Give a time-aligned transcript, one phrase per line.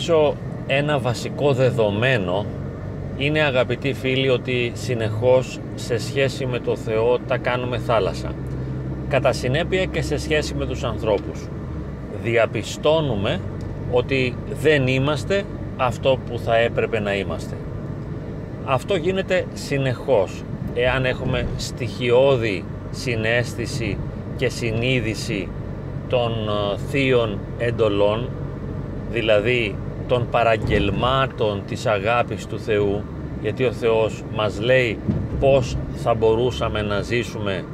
[0.00, 0.36] Νομίζω
[0.66, 2.46] ένα βασικό δεδομένο
[3.16, 8.32] είναι αγαπητοί φίλοι ότι συνεχώς σε σχέση με το Θεό τα κάνουμε θάλασσα.
[9.08, 11.48] Κατά συνέπεια και σε σχέση με τους ανθρώπους.
[12.22, 13.40] Διαπιστώνουμε
[13.90, 15.42] ότι δεν είμαστε
[15.76, 17.56] αυτό που θα έπρεπε να είμαστε.
[18.64, 20.42] Αυτό γίνεται συνεχώς
[20.74, 23.98] εάν έχουμε στοιχειώδη συνέστηση
[24.36, 25.48] και συνείδηση
[26.08, 28.28] των ε, θείων εντολών,
[29.10, 29.74] δηλαδή
[30.10, 33.02] των παραγγελμάτων της αγάπης του Θεού,
[33.42, 34.98] γιατί ο Θεός μας λέει
[35.40, 37.64] πώς θα μπορούσαμε να ζήσουμε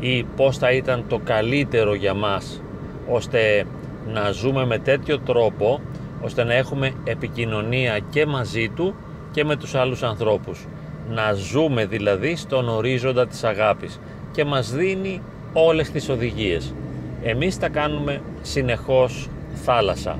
[0.00, 2.62] ή πώς θα ήταν το καλύτερο για μας,
[3.08, 3.64] ώστε
[4.12, 5.80] να ζούμε με τέτοιο τρόπο,
[6.22, 8.94] ώστε να έχουμε επικοινωνία και μαζί Του
[9.30, 10.66] και με τους άλλους ανθρώπους.
[11.10, 14.00] Να ζούμε δηλαδή στον ορίζοντα της αγάπης
[14.32, 16.74] και μας δίνει όλες τις οδηγίες.
[17.22, 20.18] Εμείς τα κάνουμε συνεχώς θάλασσα.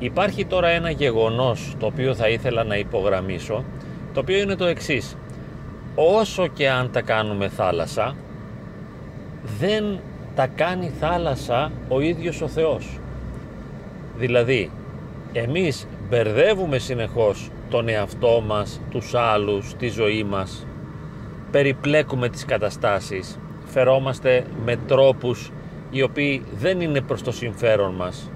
[0.00, 3.64] Υπάρχει τώρα ένα γεγονός το οποίο θα ήθελα να υπογραμμίσω,
[4.14, 5.16] το οποίο είναι το εξής.
[5.94, 8.14] Όσο και αν τα κάνουμε θάλασσα,
[9.58, 9.98] δεν
[10.34, 12.98] τα κάνει θάλασσα ο ίδιος ο Θεός.
[14.16, 14.70] Δηλαδή,
[15.32, 20.66] εμείς μπερδεύουμε συνεχώς τον εαυτό μας, τους άλλους, τη ζωή μας,
[21.50, 25.52] περιπλέκουμε τις καταστάσεις, φερόμαστε με τρόπους
[25.90, 28.30] οι οποίοι δεν είναι προς το συμφέρον μας,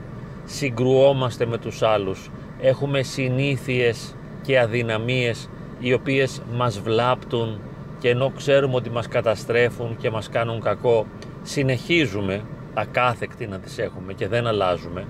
[0.44, 7.60] συγκρουόμαστε με τους άλλους, έχουμε συνήθειες και αδυναμίες οι οποίες μας βλάπτουν
[7.98, 11.06] και ενώ ξέρουμε ότι μας καταστρέφουν και μας κάνουν κακό,
[11.42, 12.42] συνεχίζουμε
[12.74, 15.06] ακάθεκτη να τις έχουμε και δεν αλλάζουμε.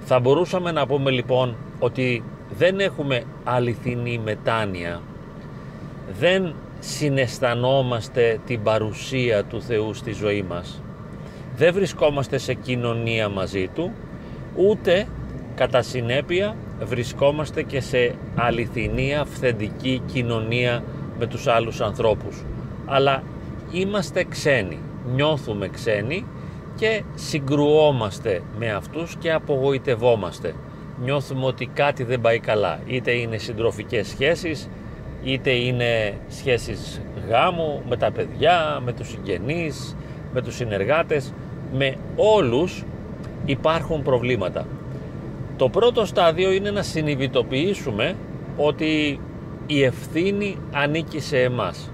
[0.00, 2.22] Θα μπορούσαμε να πούμε λοιπόν ότι
[2.58, 5.00] δεν έχουμε αληθινή μετάνοια,
[6.18, 10.82] δεν συναισθανόμαστε την παρουσία του Θεού στη ζωή μας,
[11.56, 13.92] δεν βρισκόμαστε σε κοινωνία μαζί Του,
[14.56, 15.06] ούτε
[15.54, 20.82] κατά συνέπεια βρισκόμαστε και σε αληθινή αυθεντική κοινωνία
[21.18, 22.44] με τους άλλους ανθρώπους.
[22.86, 23.22] Αλλά
[23.70, 24.78] είμαστε ξένοι,
[25.14, 26.26] νιώθουμε ξένοι
[26.76, 30.54] και συγκρουόμαστε με αυτούς και απογοητευόμαστε.
[31.02, 32.80] Νιώθουμε ότι κάτι δεν πάει καλά.
[32.86, 34.68] Είτε είναι συντροφικές σχέσεις,
[35.22, 39.96] είτε είναι σχέσεις γάμου, με τα παιδιά, με τους συγγενείς,
[40.32, 41.32] με τους συνεργάτες.
[41.72, 42.84] Με όλους
[43.50, 44.66] υπάρχουν προβλήματα.
[45.56, 48.16] Το πρώτο στάδιο είναι να συνειδητοποιήσουμε
[48.56, 49.20] ότι
[49.66, 51.90] η ευθύνη ανήκει σε εμάς.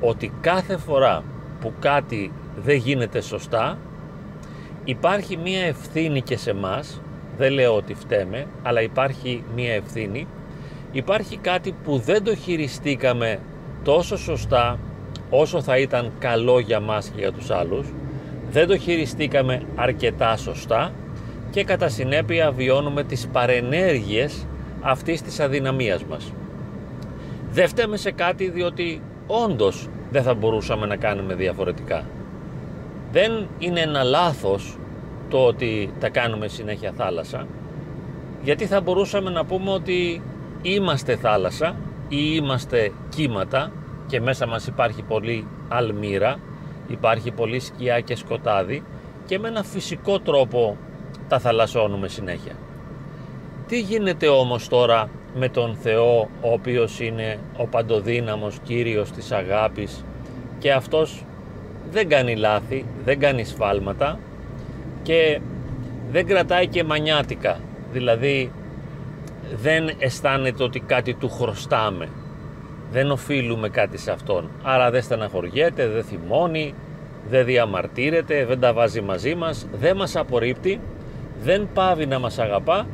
[0.00, 1.22] Ότι κάθε φορά
[1.60, 2.32] που κάτι
[2.64, 3.78] δεν γίνεται σωστά
[4.84, 7.00] υπάρχει μία ευθύνη και σε μας,
[7.36, 10.26] δεν λέω ότι φταίμε, αλλά υπάρχει μία ευθύνη,
[10.92, 13.38] υπάρχει κάτι που δεν το χειριστήκαμε
[13.84, 14.78] τόσο σωστά
[15.30, 17.86] όσο θα ήταν καλό για μας και για τους άλλους,
[18.50, 20.92] δεν το χειριστήκαμε αρκετά σωστά
[21.50, 24.46] και κατά συνέπεια βιώνουμε τις παρενέργειες
[24.80, 26.32] αυτής της αδυναμίας μας.
[27.50, 32.04] Δεν φταίμε σε κάτι διότι όντως δεν θα μπορούσαμε να κάνουμε διαφορετικά.
[33.12, 34.78] Δεν είναι ένα λάθος
[35.28, 37.46] το ότι τα κάνουμε συνέχεια θάλασσα,
[38.42, 40.22] γιατί θα μπορούσαμε να πούμε ότι
[40.62, 41.76] είμαστε θάλασσα
[42.08, 43.72] ή είμαστε κύματα
[44.06, 46.38] και μέσα μας υπάρχει πολύ αλμύρα,
[46.88, 48.82] υπάρχει πολύ σκιά και σκοτάδι
[49.26, 50.76] και με ένα φυσικό τρόπο
[51.28, 52.52] τα θαλασσώνουμε συνέχεια.
[53.66, 60.04] Τι γίνεται όμως τώρα με τον Θεό ο οποίος είναι ο παντοδύναμος Κύριος της αγάπης
[60.58, 61.24] και αυτός
[61.90, 64.18] δεν κάνει λάθη, δεν κάνει σφάλματα
[65.02, 65.40] και
[66.10, 67.60] δεν κρατάει και μανιάτικα,
[67.92, 68.52] δηλαδή
[69.62, 72.08] δεν αισθάνεται ότι κάτι του χρωστάμε,
[72.90, 76.74] δεν οφείλουμε κάτι σε αυτόν, άρα δεν στεναχωριέται, δεν θυμώνει,
[77.28, 80.80] δεν διαμαρτύρεται, δεν τα βάζει μαζί μας, δεν μας απορρίπτει,
[81.42, 82.86] δεν πάβει να μας αγαπά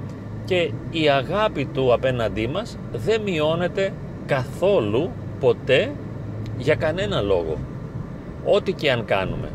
[0.44, 3.92] και η αγάπη του απέναντί μας δεν μειώνεται
[4.26, 5.10] καθόλου
[5.40, 5.92] ποτέ
[6.58, 7.56] για κανένα λόγο.
[8.44, 9.48] Ό,τι και αν κάνουμε.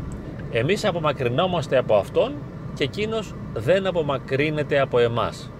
[0.50, 2.32] Εμείς απομακρυνόμαστε από Αυτόν
[2.74, 5.50] και εκείνος δεν απομακρύνεται από εμάς.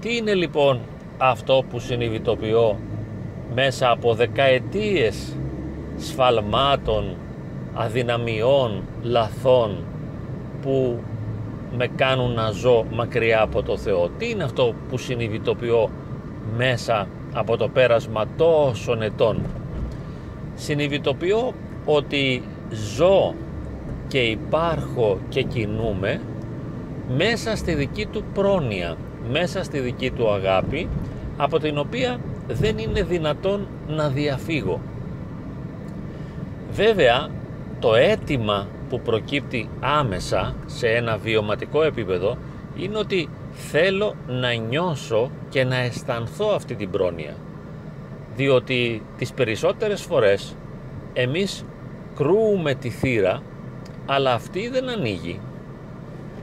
[0.00, 0.80] Τι είναι λοιπόν
[1.18, 2.78] αυτό που συνειδητοποιώ
[3.54, 5.36] μέσα από δεκαετίες
[5.98, 7.16] σφαλμάτων,
[7.74, 9.76] αδυναμιών, λαθών
[10.62, 10.98] που
[11.76, 14.08] με κάνουν να ζω μακριά από το Θεό.
[14.18, 15.90] Τι είναι αυτό που συνειδητοποιώ
[16.56, 19.40] μέσα από το πέρασμα τόσων ετών;
[20.54, 21.54] Συνειδητοποιώ
[21.84, 22.42] ότι
[22.96, 23.34] ζω
[24.08, 26.20] και υπάρχω και κινούμε
[27.16, 28.96] μέσα στη δική του πρόνοια,
[29.30, 30.88] μέσα στη δική του αγάπη,
[31.36, 32.20] από την οποία
[32.52, 34.80] δεν είναι δυνατόν να διαφύγω.
[36.72, 37.28] Βέβαια,
[37.78, 42.36] το αίτημα που προκύπτει άμεσα σε ένα βιωματικό επίπεδο
[42.76, 47.34] είναι ότι θέλω να νιώσω και να αισθανθώ αυτή την πρόνοια.
[48.36, 50.56] Διότι τις περισσότερες φορές
[51.12, 51.64] εμείς
[52.16, 53.42] κρούουμε τη θύρα
[54.06, 55.40] αλλά αυτή δεν ανοίγει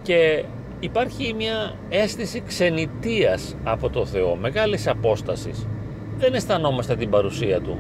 [0.04, 0.44] και
[0.80, 5.68] υπάρχει μια αίσθηση ξενιτίας από το Θεό, μεγάλης απόστασης.
[6.18, 7.78] Δεν αισθανόμαστε την παρουσία Του.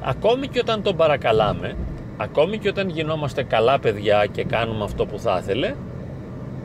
[0.00, 1.76] Ακόμη και όταν τον παρακαλάμε,
[2.16, 5.74] ακόμη και όταν γινόμαστε καλά παιδιά και κάνουμε αυτό που θα ήθελε,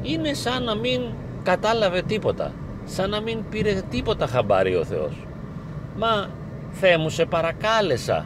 [0.01, 1.01] είναι σαν να μην
[1.43, 2.51] κατάλαβε τίποτα,
[2.85, 5.25] σαν να μην πήρε τίποτα χαμπάρι ο Θεός.
[5.97, 6.29] Μα
[6.71, 8.25] Θεέ μου σε παρακάλεσα,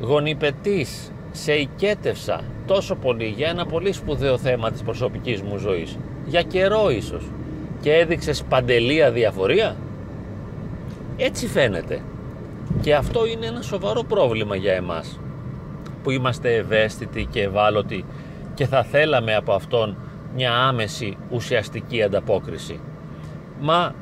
[0.00, 6.42] γονιπετής, σε οικέτευσα τόσο πολύ για ένα πολύ σπουδαίο θέμα της προσωπικής μου ζωής, για
[6.42, 7.24] καιρό ίσως,
[7.80, 9.76] και έδειξες παντελή διαφορία.
[11.24, 12.02] Έτσι φαίνεται.
[12.80, 15.20] Και αυτό είναι ένα σοβαρό πρόβλημα για εμάς,
[16.02, 18.04] που είμαστε ευαίσθητοι και ευάλωτοι
[18.54, 19.96] και θα θέλαμε από αυτόν
[20.34, 22.80] μια άμεση ουσιαστική ανταπόκριση.
[23.60, 23.94] Μα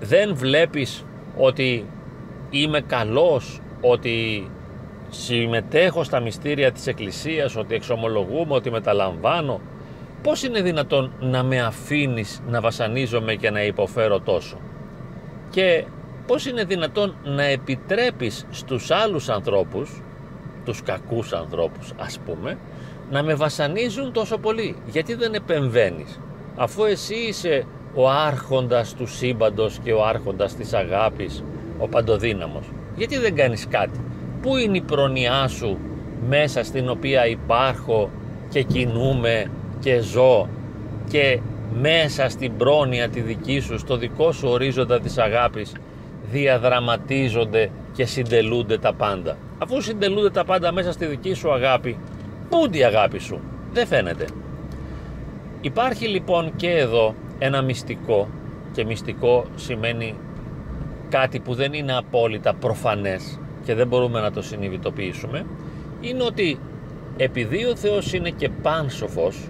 [0.00, 1.04] δεν βλέπεις
[1.36, 1.86] ότι
[2.50, 4.48] είμαι καλός, ότι
[5.08, 9.60] συμμετέχω στα μυστήρια της Εκκλησίας, ότι εξομολογούμε, ότι μεταλαμβάνω.
[10.22, 14.56] Πώς είναι δυνατόν να με αφήνεις να βασανίζομαι και να υποφέρω τόσο;
[15.50, 15.84] Και
[16.26, 20.02] πώς είναι δυνατόν να επιτρέπεις στους άλλους ανθρώπους,
[20.64, 22.58] τους κακούς ανθρώπους ας πούμε,
[23.10, 26.20] να με βασανίζουν τόσο πολύ; Γιατί δεν επεμβαίνεις,
[26.56, 31.44] αφού εσύ είσαι ο άρχοντας του σύμπαντος και ο άρχοντας της αγάπης,
[31.78, 32.70] ο παντοδύναμος.
[32.96, 34.00] Γιατί δεν κάνεις κάτι;
[34.42, 35.78] Πού είναι η προνοιά σου
[36.28, 38.10] μέσα στην οποία υπάρχω
[38.48, 39.50] και κινούμε
[39.80, 40.48] και ζω
[41.10, 41.40] και
[41.80, 45.72] μέσα στην πρόνοια τη δική σου, στο δικό σου ορίζοντα της αγάπης
[46.30, 49.36] διαδραματίζονται και συντελούνται τα πάντα.
[49.58, 51.98] Αφού συντελούνται τα πάντα μέσα στη δική σου αγάπη,
[52.48, 53.40] πού είναι η αγάπη σου,
[53.72, 54.26] δεν φαίνεται.
[55.60, 58.28] Υπάρχει λοιπόν και εδώ ένα μυστικό
[58.72, 60.14] και μυστικό σημαίνει
[61.08, 65.46] κάτι που δεν είναι απόλυτα προφανές και δεν μπορούμε να το συνειδητοποιήσουμε
[66.00, 66.58] είναι ότι
[67.16, 69.48] επειδή ο Θεός είναι και πάνσοφος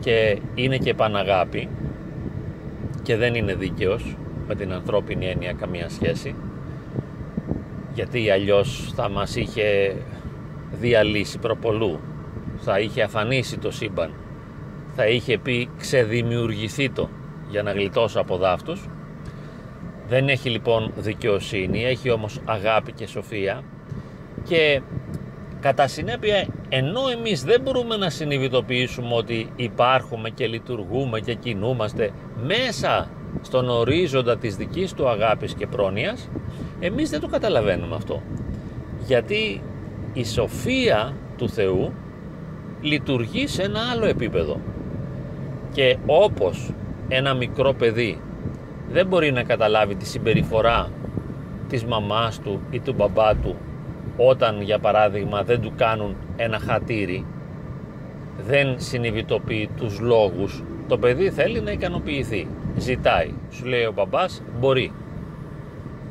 [0.00, 1.68] και είναι και παναγάπη
[3.02, 6.34] και δεν είναι δίκαιος με την ανθρώπινη έννοια καμία σχέση.
[7.94, 9.96] Γιατί αλλιώς θα μας είχε
[10.72, 12.00] διαλύσει προπολού.
[12.56, 14.10] Θα είχε αφανίσει το σύμπαν.
[14.94, 17.08] Θα είχε πει ξεδημιουργηθεί το
[17.48, 18.88] για να γλιτώσω από δάφτους.
[20.08, 23.62] Δεν έχει λοιπόν δικαιοσύνη, έχει όμως αγάπη και σοφία.
[24.44, 24.80] Και
[25.60, 32.10] κατά συνέπεια ενώ εμείς δεν μπορούμε να συνειδητοποιήσουμε ότι υπάρχουμε και λειτουργούμε και κινούμαστε
[32.42, 33.10] μέσα
[33.42, 36.28] στον ορίζοντα της δικής του αγάπης και πρόνοιας
[36.80, 38.22] εμείς δεν το καταλαβαίνουμε αυτό.
[39.06, 39.62] Γιατί
[40.12, 41.92] η σοφία του Θεού
[42.80, 44.60] λειτουργεί σε ένα άλλο επίπεδο.
[45.72, 46.72] Και όπως
[47.08, 48.20] ένα μικρό παιδί
[48.90, 50.90] δεν μπορεί να καταλάβει τη συμπεριφορά
[51.68, 53.56] της μαμάς του ή του μπαμπά του
[54.16, 57.24] όταν για παράδειγμα δεν του κάνουν ένα χατήρι
[58.46, 64.92] δεν συνειδητοποιεί τους λόγους το παιδί θέλει να ικανοποιηθεί ζητάει, σου λέει ο μπαμπάς μπορεί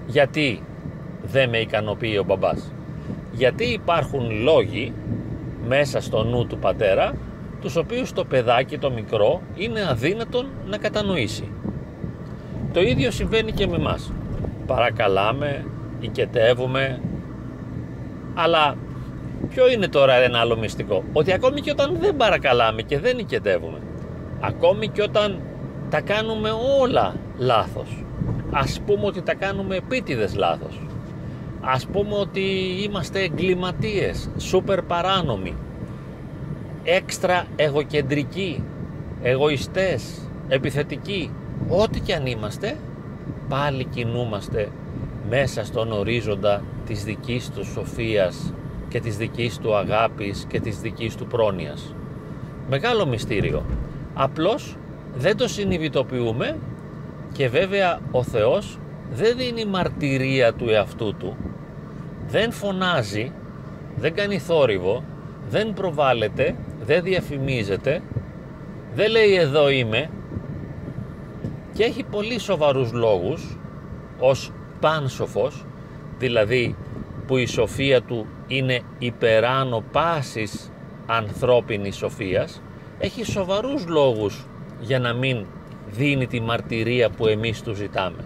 [0.07, 0.63] γιατί
[1.23, 2.71] δεν με ικανοποιεί ο μπαμπάς;
[3.31, 4.93] Γιατί υπάρχουν λόγοι
[5.67, 7.13] μέσα στο νου του πατέρα
[7.61, 11.49] τους οποίους το παιδάκι το μικρό είναι αδύνατον να κατανοήσει
[12.75, 14.11] το ίδιο συμβαίνει και με μας.
[14.65, 15.65] Παρακαλάμε,
[15.99, 17.01] οικετεύουμε,
[18.33, 18.75] αλλά
[19.49, 23.77] ποιο είναι τώρα ένα άλλο μυστικό; Ότι ακόμη και όταν δεν παρακαλάμε και δεν οικετεύουμε,
[24.41, 25.39] ακόμη και όταν
[25.95, 26.49] τα κάνουμε
[26.81, 28.03] όλα λάθος,
[28.51, 30.81] ας πούμε ότι τα κάνουμε επίτηδες λάθος,
[31.61, 32.41] ας πούμε ότι
[32.83, 35.55] είμαστε εγκληματίες, σούπερ παράνομοι,
[36.83, 38.63] έξτρα εγωκεντρικοί,
[39.21, 41.31] εγωιστές, επιθετικοί,
[41.67, 42.77] ό,τι και αν είμαστε
[43.49, 44.69] πάλι κινούμαστε
[45.29, 48.53] μέσα στον ορίζοντα της δικής του σοφίας
[48.87, 51.95] και της δικής του αγάπης και της δικής του πρόνοιας.
[52.69, 53.65] Μεγάλο μυστήριο.
[54.13, 54.75] Απλώς
[55.15, 56.57] δεν το συνειδητοποιούμε
[57.31, 58.79] και βέβαια ο Θεός
[59.11, 61.37] δεν δίνει μαρτυρία του εαυτού του,
[62.27, 63.31] δεν φωνάζει,
[63.95, 65.03] δεν κάνει θόρυβο,
[65.49, 68.01] δεν προβάλλεται, δεν διαφημίζεται,
[68.93, 70.09] δεν λέει εδώ είμαι,
[71.73, 73.57] και έχει πολύ σοβαρούς λόγους
[74.19, 75.65] ως πάνσοφος,
[76.19, 76.75] δηλαδή
[77.27, 80.71] που η σοφία του είναι υπεράνω πάσης
[81.05, 82.61] ανθρώπινης σοφίας,
[82.99, 84.45] έχει σοβαρούς λόγους
[84.81, 85.45] για να μην
[85.89, 88.23] δίνει τη μαρτυρία που εμείς του ζητάμε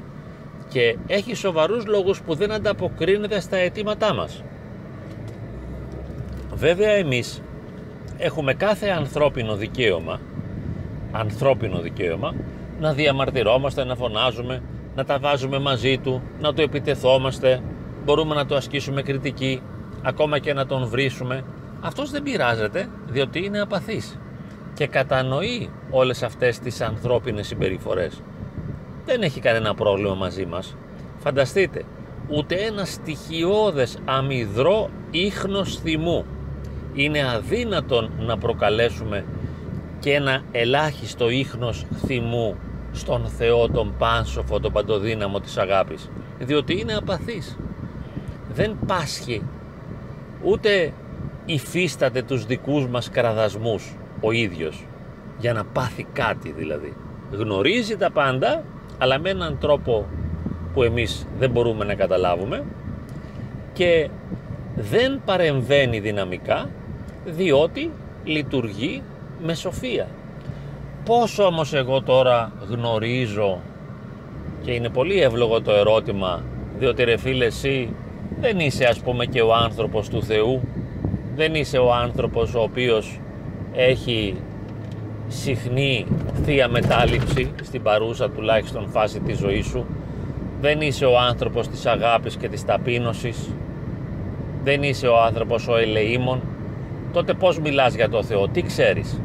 [0.70, 4.44] και έχει σοβαρούς λόγους που δεν ανταποκρίνεται στα αιτήματά μας.
[6.54, 7.42] Βέβαια εμείς
[8.18, 10.20] έχουμε κάθε ανθρώπινο δικαίωμα
[11.12, 12.36] ανθρώπινο δικαίωμα
[12.80, 14.62] να διαμαρτυρόμαστε, να φωνάζουμε,
[14.96, 17.62] να τα βάζουμε μαζί του, να το επιτεθόμαστε,
[18.06, 19.62] μπορούμε να το ασκήσουμε κριτική,
[20.02, 21.44] ακόμα και να τον βρίσουμε.
[21.82, 24.20] Αυτός δεν πειράζεται, διότι είναι απαθής
[24.80, 28.22] και κατανοεί όλες αυτές τις ανθρώπινες συμπεριφορές.
[29.06, 30.76] Δεν έχει κανένα πρόβλημα μαζί μας.
[31.18, 31.84] Φανταστείτε,
[32.28, 36.26] ούτε ένα στοιχειώδες αμυδρό ίχνος θυμού.
[36.94, 39.26] Είναι αδύνατον να προκαλέσουμε
[40.00, 42.56] και ένα ελάχιστο ίχνος θυμού
[42.92, 46.10] στον Θεό τον πάνσοφο, τον παντοδύναμο της αγάπης
[46.40, 47.58] διότι είναι απαθής
[48.54, 49.42] δεν πάσχει
[50.44, 50.94] ούτε
[51.46, 54.86] υφίσταται τους δικούς μας κραδασμούς ο ίδιος.
[55.38, 56.96] Για να πάθει κάτι δηλαδή.
[57.32, 58.64] Γνωρίζει τα πάντα
[58.98, 60.06] αλλά με έναν τρόπο
[60.74, 62.64] που εμείς δεν μπορούμε να καταλάβουμε
[63.74, 64.10] και
[64.76, 66.70] δεν παρεμβαίνει δυναμικά
[67.26, 67.92] διότι
[68.24, 69.04] λειτουργεί
[69.44, 70.08] με σοφία.
[71.06, 73.60] Πώς όμως εγώ τώρα γνωρίζω
[74.64, 76.44] και είναι πολύ εύλογο το ερώτημα
[76.80, 77.94] διότι ρε φίλε εσύ
[78.40, 80.62] δεν είσαι ας πούμε και ο άνθρωπος του Θεού.
[81.36, 83.20] Δεν είσαι ο άνθρωπος ο οποίος
[83.74, 84.36] έχει
[85.28, 86.06] συχνή
[86.44, 89.86] θεία μετάληψη στην παρούσα τουλάχιστον φάση της ζωής σου.
[90.62, 93.50] Δεν είσαι ο άνθρωπος της αγάπης και της ταπείνωσης.
[94.64, 96.42] Δεν είσαι ο άνθρωπος ο ελεήμων.
[97.14, 99.20] Τότε πως μιλάς για το Θεό, τι ξέρεις;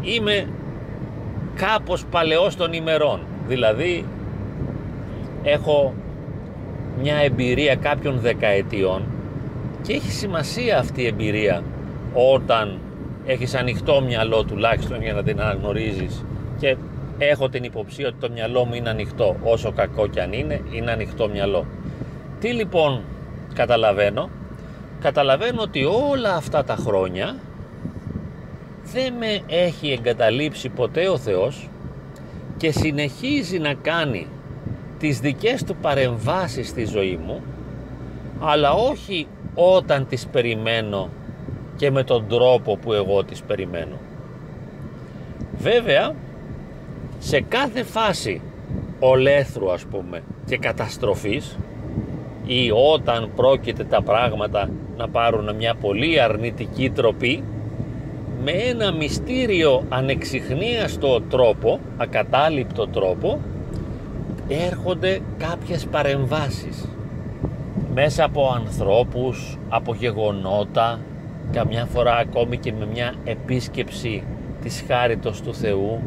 [0.00, 0.46] Είμαι
[1.54, 3.20] κάπως παλαιός των ημερών.
[3.48, 4.04] Δηλαδή
[5.42, 5.94] έχω
[7.02, 9.02] μια εμπειρία κάποιων δεκαετιών
[9.82, 11.62] και έχει σημασία αυτή η εμπειρία
[12.12, 12.78] όταν
[13.26, 16.24] έχεις ανοιχτό μυαλό τουλάχιστον για να την αναγνωρίζεις.
[16.58, 16.76] Και
[17.18, 20.90] έχω την υποψία ότι το μυαλό μου είναι ανοιχτό όσο κακό κι αν είναι είναι
[20.90, 21.66] ανοιχτό μυαλό.
[22.40, 23.02] Τι λοιπόν
[23.54, 24.30] καταλαβαίνω;
[25.00, 27.36] Καταλαβαίνω ότι όλα αυτά τα χρόνια
[28.92, 31.68] δεν με έχει εγκαταλείψει ποτέ ο Θεός
[32.56, 34.26] και συνεχίζει να κάνει
[34.98, 37.42] τις δικές του παρεμβάσεις στη ζωή μου
[38.40, 41.08] αλλά όχι όταν τις περιμένω
[41.76, 43.96] και με τον τρόπο που εγώ τις περιμένω.
[45.58, 46.14] Βέβαια,
[47.18, 48.40] σε κάθε φάση
[48.98, 51.58] ολέθρου ας πούμε και καταστροφής
[52.46, 57.42] ή όταν πρόκειται τα πράγματα να πάρουν μια πολύ αρνητική τροπή
[58.44, 63.40] με ένα μυστήριο ανεξιχνίαστο τρόπο, ακατάληπτο τρόπο
[64.48, 66.88] έρχονται κάποιες παρεμβάσεις
[67.94, 71.00] μέσα από ανθρώπους, από γεγονότα,
[71.52, 74.22] καμιά φορά ακόμη και με μια επίσκεψη
[74.62, 76.00] της χάριτος του Θεού,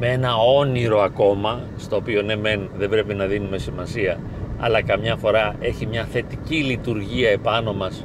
[0.00, 4.18] με ένα όνειρο ακόμα, στο οποίο ναι μεν δεν πρέπει να δίνουμε σημασία,
[4.58, 8.04] αλλά καμιά φορά έχει μια θετική λειτουργία επάνω μας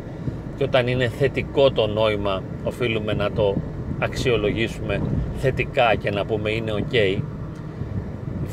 [0.57, 3.55] και όταν είναι θετικό το νόημα οφείλουμε να το
[3.99, 5.01] αξιολογήσουμε
[5.37, 7.21] θετικά και να πούμε είναι ok.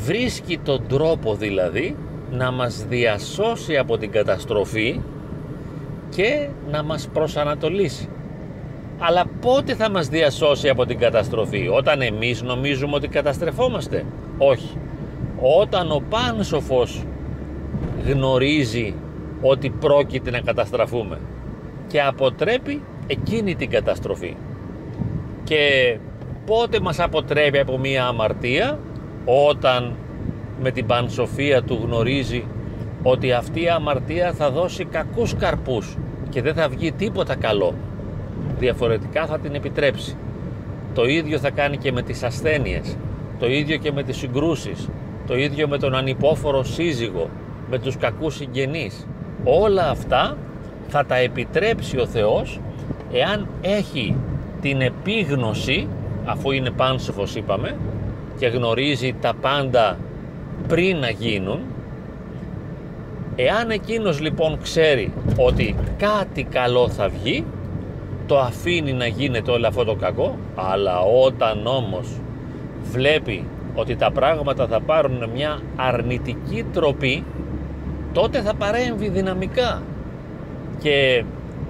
[0.05, 1.95] Βρίσκει τον τρόπο δηλαδή
[2.31, 4.99] να μας διασώσει από την καταστροφή
[6.15, 8.09] και να μας προσανατολίσει.
[8.99, 14.05] Αλλά πότε θα μας διασώσει από την καταστροφή, όταν εμείς νομίζουμε ότι καταστρεφόμαστε;
[14.37, 14.77] Όχι.
[15.59, 17.03] Όταν ο πάνσοφος
[18.07, 18.93] γνωρίζει
[19.41, 21.17] ότι πρόκειται να καταστραφούμε
[21.87, 24.35] και αποτρέπει εκείνη την καταστροφή.
[25.43, 25.97] Και
[26.45, 28.79] πότε μας αποτρέπει από μία αμαρτία;
[29.25, 29.95] Όταν
[30.61, 32.45] με την πανσοφία του γνωρίζει
[33.03, 35.97] ότι αυτή η αμαρτία θα δώσει κακούς καρπούς
[36.29, 37.73] και δεν θα βγει τίποτα καλό.
[38.59, 40.15] Διαφορετικά θα την επιτρέψει.
[40.93, 42.97] Το ίδιο θα κάνει και με τις ασθένειες,
[43.39, 44.89] το ίδιο και με τις συγκρούσεις,
[45.27, 47.29] το ίδιο με τον ανυπόφορο σύζυγο,
[47.69, 49.07] με τους κακούς συγγενείς.
[49.43, 50.37] Όλα αυτά
[50.87, 52.59] θα τα επιτρέψει ο Θεός
[53.11, 54.15] εάν έχει
[54.61, 55.87] την επίγνωση,
[56.25, 57.75] αφού είναι πάνσοφος είπαμε,
[58.37, 59.97] και γνωρίζει τα πάντα
[60.67, 61.59] πριν να γίνουν
[63.45, 67.45] εάν εκείνος λοιπόν ξέρει ότι κάτι καλό θα βγει
[68.27, 72.07] το αφήνει να γίνεται όλο αυτό το κακό αλλά όταν όμως
[72.91, 77.23] βλέπει ότι τα πράγματα θα πάρουν μια αρνητική τροπή
[78.13, 79.81] τότε θα παρέμβει δυναμικά.
[80.79, 81.23] Και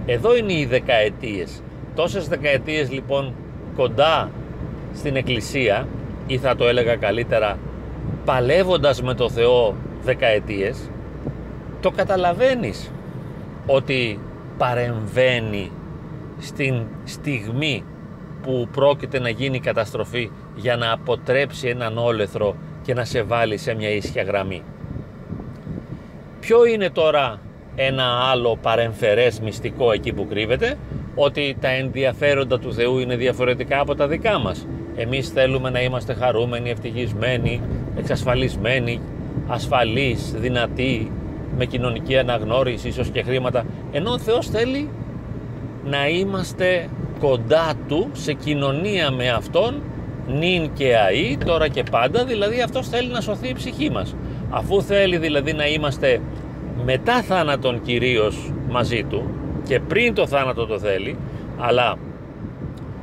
[0.05, 1.61] εδώ είναι οι δεκαετίες.
[1.95, 3.33] Τόσες δεκαετίες λοιπόν
[3.75, 4.31] κοντά
[4.93, 5.87] στην εκκλησία
[6.27, 7.57] ή θα το έλεγα καλύτερα
[8.25, 10.89] παλεύοντας με το Θεό δεκαετίες
[11.81, 12.91] το καταλαβαίνεις
[13.65, 14.19] ότι
[14.57, 15.71] παρεμβαίνει
[16.39, 17.83] στην στιγμή
[18.41, 23.73] που πρόκειται να γίνει καταστροφή για να αποτρέψει έναν όλεθρο και να σε βάλει σε
[23.73, 24.63] μια ίσια γραμμή.
[26.39, 27.39] Ποιο είναι τώρα
[27.75, 30.77] ένα άλλο παρεμφερές μυστικό εκεί που κρύβεται,
[31.15, 34.67] ότι τα ενδιαφέροντα του Θεού είναι διαφορετικά από τα δικά μας.
[34.95, 37.61] Εμείς θέλουμε να είμαστε χαρούμενοι, ευτυχισμένοι,
[37.97, 39.01] εξασφαλισμένοι,
[39.47, 41.11] ασφαλείς, δυνατοί,
[41.57, 44.89] με κοινωνική αναγνώριση, ίσως και χρήματα, ενώ ο Θεός θέλει
[45.85, 46.89] να είμαστε
[47.19, 49.81] κοντά Του, σε κοινωνία με Αυτόν,
[50.27, 54.15] νυν και αή, τώρα και πάντα, δηλαδή Αυτός θέλει να σωθεί η ψυχή μας.
[54.49, 56.21] Αφού θέλει δηλαδή να είμαστε
[56.85, 59.29] μετά θάνατον κυρίως μαζί Του
[59.67, 61.17] και πριν το θάνατο το θέλει,
[61.59, 61.95] αλλά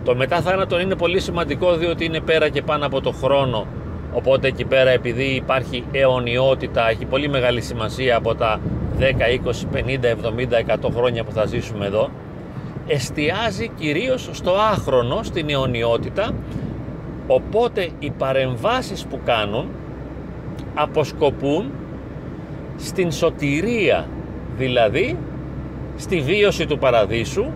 [0.04, 3.66] το μετά θάνατον είναι πολύ σημαντικό διότι είναι πέρα και πάνω από το χρόνο
[4.12, 8.60] Οπότε εκεί πέρα επειδή υπάρχει αιωνιότητα, έχει πολύ μεγάλη σημασία από τα
[8.98, 12.10] 10, 20, 50, 70, 100 χρόνια που θα ζήσουμε εδώ,
[12.86, 16.34] εστιάζει κυρίως στο άχρονο, στην αιωνιότητα,
[17.26, 19.68] οπότε οι παρεμβάσεις που κάνουν
[20.74, 21.70] αποσκοπούν
[22.76, 24.06] στην σωτηρία,
[24.56, 25.16] δηλαδή
[25.96, 27.46] στη βίωση του παραδείσου,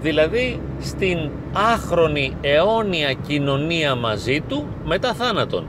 [0.00, 5.66] δηλαδή στην άχρονη αιώνια κοινωνία μαζί του μετά θάνατον.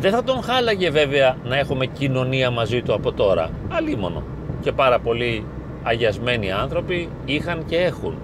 [0.00, 4.22] Δεν θα τον χάλαγε βέβαια να έχουμε κοινωνία μαζί του από τώρα, αλίμονο.
[4.60, 5.44] Και πάρα πολλοί
[5.82, 8.14] αγιασμένοι άνθρωποι είχαν και έχουν.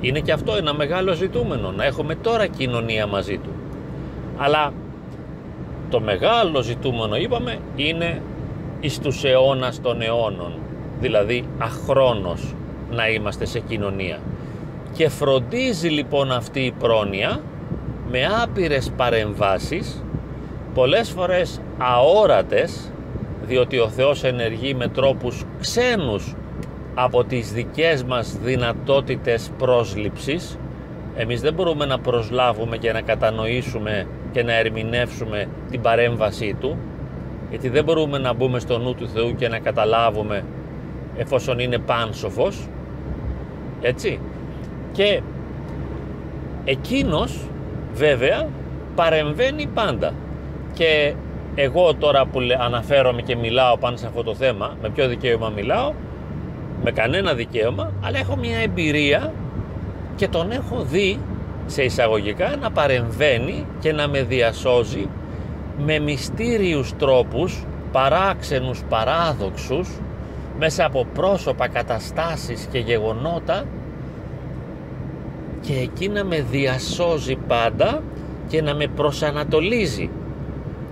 [0.00, 3.50] Είναι και αυτό ένα μεγάλο ζητούμενο, να έχουμε τώρα κοινωνία μαζί του.
[4.36, 4.72] Αλλά
[5.90, 8.22] το μεγάλο ζητούμενο είπαμε είναι
[8.80, 10.52] εις τους αιώνας των αιώνων,
[11.00, 12.54] δηλαδή αχρόνος
[12.90, 14.18] να είμαστε σε κοινωνία.
[14.92, 17.40] Και φροντίζει λοιπόν αυτή η πρόνοια
[18.10, 20.02] με άπειρες παρεμβάσεις
[20.76, 22.92] πολλές φορές αόρατες
[23.42, 26.34] διότι ο Θεός ενεργεί με τρόπους ξένους
[26.94, 30.58] από τις δικές μας δυνατότητες πρόσληψης
[31.16, 36.76] εμείς δεν μπορούμε να προσλάβουμε και να κατανοήσουμε και να ερμηνεύσουμε την παρέμβασή Του
[37.50, 40.44] γιατί δεν μπορούμε να μπούμε στο νου του Θεού και να καταλάβουμε
[41.16, 42.68] εφόσον είναι πάνσοφος
[43.80, 44.20] έτσι.
[44.92, 45.20] Και
[46.64, 47.48] εκείνος
[47.94, 48.48] βέβαια
[48.94, 50.12] παρεμβαίνει πάντα
[50.76, 51.14] και
[51.54, 55.92] εγώ τώρα που αναφέρομαι και μιλάω πάνω σε αυτό το θέμα, με ποιο δικαίωμα μιλάω,
[56.84, 59.32] με κανένα δικαίωμα, αλλά έχω μια εμπειρία
[60.16, 61.18] και τον έχω δει
[61.66, 65.08] σε εισαγωγικά να παρεμβαίνει και να με διασώζει
[65.78, 69.88] με μυστήριους τρόπους, παράξενους, παράδοξους,
[70.58, 73.64] μέσα από πρόσωπα, καταστάσεις και γεγονότα
[75.60, 78.02] και εκεί να με διασώζει πάντα
[78.48, 80.10] και να με προσανατολίζει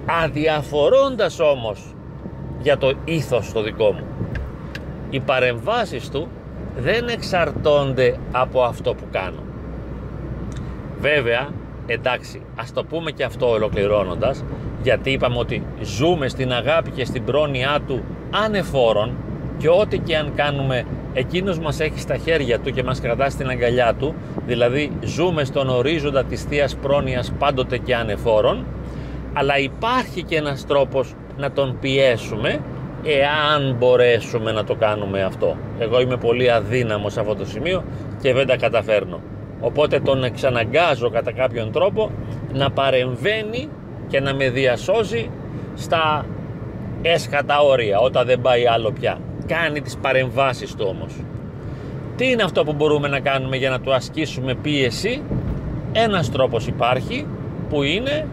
[0.06, 1.94] αδιαφορώντας όμως
[2.60, 4.04] για το ήθος το δικό μου.
[5.10, 6.28] Οι παρεμβάσεις του
[6.78, 9.42] δεν εξαρτώνται από αυτό που κάνω.
[11.00, 11.48] Βέβαια,
[11.86, 14.44] εντάξει, ας το πούμε και αυτό ολοκληρώνοντας,
[14.82, 19.12] γιατί είπαμε ότι ζούμε στην αγάπη και στην πρόνοιά του ανεφόρον
[19.58, 23.48] και ό,τι και αν κάνουμε εκείνος μας έχει στα χέρια του και μας κρατά στην
[23.48, 24.14] αγκαλιά του,
[24.46, 28.64] δηλαδή ζούμε στον ορίζοντα της Θείας Πρόνοιας πάντοτε και ανεφόρον,
[29.34, 32.60] αλλά υπάρχει και ένας τρόπος να τον πιέσουμε
[33.04, 35.56] εάν μπορέσουμε να το κάνουμε αυτό.
[35.78, 37.84] Εγώ είμαι πολύ αδύναμος σε αυτό το σημείο
[38.22, 39.20] και δεν τα καταφέρνω.
[39.60, 42.10] Οπότε τον εξαναγκάζω κατά κάποιον τρόπο
[42.52, 43.68] να παρεμβαίνει
[44.08, 45.30] και να με διασώζει
[45.74, 46.26] στα
[47.02, 49.18] έσχατα όρια όταν δεν πάει άλλο πια.
[49.46, 51.14] Κάνει τις παρεμβάσεις του όμως.
[52.16, 55.22] Τι είναι αυτό που μπορούμε να κάνουμε για να του ασκήσουμε πίεση;
[55.92, 57.26] Ένας τρόπος υπάρχει
[57.68, 58.26] που είναι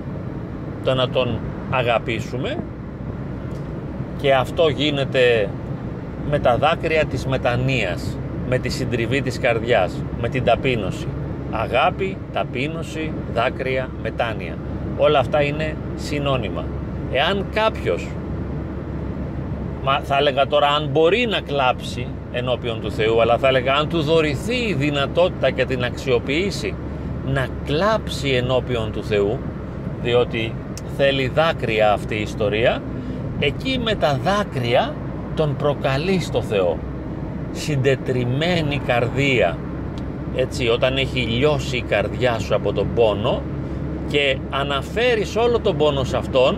[0.84, 1.39] το να τον
[1.70, 2.58] αγαπήσουμε
[4.22, 5.50] και αυτό γίνεται
[6.30, 8.17] με τα δάκρυα της μετανοίας,
[8.50, 11.08] με τη συντριβή της καρδιάς, με την ταπείνωση.
[11.52, 14.58] Αγάπη, ταπείνωση, δάκρυα, μετάνοια.
[14.98, 16.65] Όλα αυτά είναι συνώνυμα.
[17.12, 18.08] Εάν κάποιος,
[19.84, 23.89] μα θα έλεγα τώρα αν μπορεί να κλάψει ενώπιον του Θεού, αλλά θα έλεγα αν
[23.89, 26.76] του δωρηθεί η δυνατότητα και την αξιοποιήσει
[27.26, 29.39] να κλάψει ενώπιον του Θεού,
[30.02, 30.54] διότι
[31.03, 32.81] θέλει δάκρυα αυτή η ιστορία
[33.39, 34.95] εκεί με τα δάκρυα
[35.35, 36.77] τον προκαλεί στο Θεό.
[37.51, 39.57] Συντετριμένη καρδία.
[40.35, 43.41] Έτσι όταν έχει λιώσει η καρδιά σου από τον πόνο
[44.07, 46.57] και αναφέρεις όλο τον πόνο σε αυτόν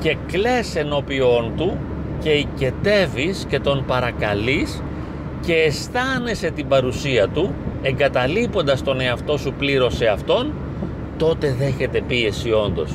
[0.00, 1.76] και κλαις ενώπιόν του
[2.22, 4.82] και οικετεύεις και τον παρακαλείς
[5.46, 10.52] και αισθάνεσαι την παρουσία του εγκαταλείποντας τον εαυτό σου πλήρως σε αυτόν
[11.16, 12.90] τότε δέχεται πίεση όντως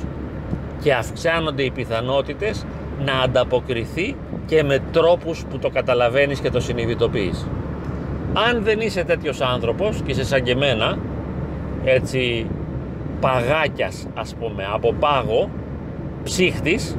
[0.81, 2.65] και αυξάνονται οι πιθανότητες
[3.05, 4.15] να ανταποκριθεί
[4.45, 7.47] και με τρόπους που το καταλαβαίνεις και το συνειδητοποιείς.
[8.33, 10.97] Αν δεν είσαι τέτοιος άνθρωπος και είσαι σαν και εμένα,
[11.83, 12.47] έτσι
[13.19, 15.49] παγάκιας ας πούμε, από πάγο,
[16.23, 16.95] ψύχτης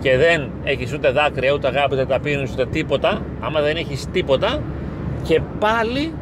[0.00, 4.58] και δεν έχεις ούτε δάκρυα, ούτε αγάπη, ούτε ταπείνωση, ούτε τίποτα, άμα δεν έχεις τίποτα
[5.22, 6.12] και πάλι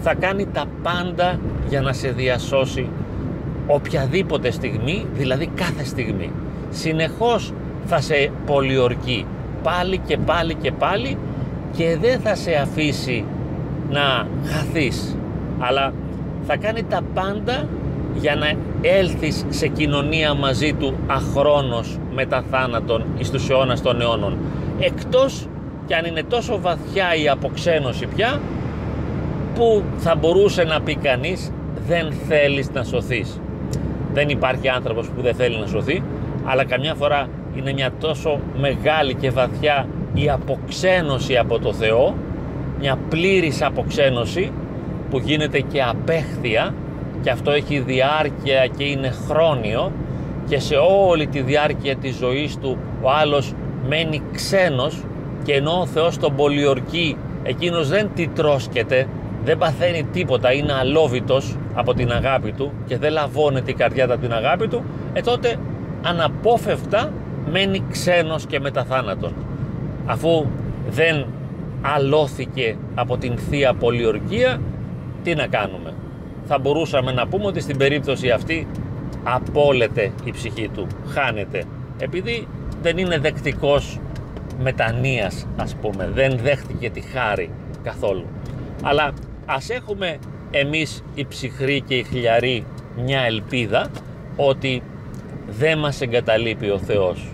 [0.00, 2.88] θα κάνει τα πάντα για να σε διασώσει
[3.74, 6.32] οποιαδήποτε στιγμή, δηλαδή κάθε στιγμή.
[6.70, 7.52] Συνεχώς
[7.84, 9.26] θα σε πολιορκεί
[9.62, 11.18] πάλι και πάλι και πάλι
[11.76, 13.24] και δεν θα σε αφήσει
[13.90, 15.16] να χαθείς
[15.58, 15.92] αλλά
[16.46, 17.68] θα κάνει τα πάντα
[18.14, 24.38] για να έλθεις σε κοινωνία μαζί του αχρόνος μετά θάνατον εις τους αιώνας των αιώνων
[24.78, 25.48] εκτός
[25.86, 28.40] και αν είναι τόσο βαθιά η αποξένωση πια
[29.54, 31.52] που θα μπορούσε να πει κανείς
[31.86, 33.40] δεν θέλεις να σωθείς
[34.12, 36.02] δεν υπάρχει άνθρωπος που δεν θέλει να σωθεί
[36.44, 42.14] αλλά καμιά φορά είναι μια τόσο μεγάλη και βαθιά η αποξένωση από το Θεό
[42.80, 44.52] μια πλήρης αποξένωση
[45.10, 46.74] που γίνεται και απέχθεια
[47.22, 49.92] και αυτό έχει διάρκεια και είναι χρόνιο
[50.48, 50.74] και σε
[51.08, 53.54] όλη τη διάρκεια της ζωής του ο άλλος
[53.88, 55.04] μένει ξένος
[55.44, 59.06] και ενώ ο Θεός τον πολιορκεί εκείνος δεν τιτρώσκεται
[59.44, 64.12] δεν παθαίνει τίποτα, είναι αλόβητος από την αγάπη του και δεν λαβώνεται η καρδιά του
[64.12, 65.56] από την αγάπη του ε τότε
[66.02, 67.12] αναπόφευκτα
[67.50, 69.32] μένει ξένος και μεταθάνατον
[70.06, 70.46] αφού
[70.90, 71.26] δεν
[71.82, 74.60] αλώθηκε από την Θεία Πολιορκία
[75.22, 75.92] τι να κάνουμε.
[76.44, 78.66] Θα μπορούσαμε να πούμε ότι στην περίπτωση αυτή
[79.22, 81.64] απόλεται η ψυχή του χάνεται.
[81.98, 82.46] Επειδή
[82.82, 84.00] δεν είναι δεκτικός
[84.62, 87.50] μετανοίας ας πούμε δεν δέχτηκε τη χάρη
[87.82, 88.26] καθόλου.
[88.82, 89.12] Αλλά
[89.46, 90.18] ας έχουμε
[90.50, 92.64] εμείς οι ψυχροί και οι χλιαροί
[93.04, 93.90] μια ελπίδα
[94.36, 94.82] ότι
[95.48, 97.30] δεν μας εγκαταλείπει ο Θεός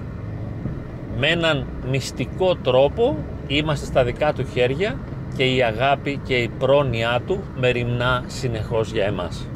[1.18, 4.98] με έναν μυστικό τρόπο είμαστε στα δικά του χέρια
[5.36, 9.48] και η αγάπη και η πρόνοιά του μεριμνά συνεχώς για εμάς.